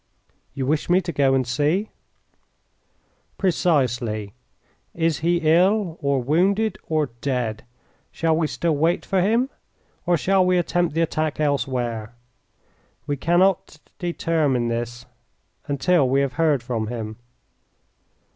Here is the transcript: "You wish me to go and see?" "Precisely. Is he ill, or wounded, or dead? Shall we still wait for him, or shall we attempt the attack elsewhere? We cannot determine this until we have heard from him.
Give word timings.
"You 0.55 0.65
wish 0.65 0.89
me 0.89 0.99
to 1.01 1.11
go 1.11 1.35
and 1.35 1.45
see?" 1.45 1.91
"Precisely. 3.37 4.33
Is 4.95 5.19
he 5.19 5.37
ill, 5.43 5.99
or 6.01 6.23
wounded, 6.23 6.79
or 6.87 7.11
dead? 7.21 7.65
Shall 8.09 8.35
we 8.35 8.47
still 8.47 8.75
wait 8.75 9.05
for 9.05 9.21
him, 9.21 9.51
or 10.07 10.17
shall 10.17 10.43
we 10.43 10.57
attempt 10.57 10.95
the 10.95 11.01
attack 11.01 11.39
elsewhere? 11.39 12.15
We 13.05 13.15
cannot 13.15 13.77
determine 13.99 14.69
this 14.69 15.05
until 15.67 16.09
we 16.09 16.21
have 16.21 16.33
heard 16.33 16.63
from 16.63 16.87
him. 16.87 17.17